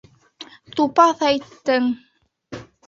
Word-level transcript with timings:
Тупаҫ 0.79 1.23
әйттең. 1.29 1.95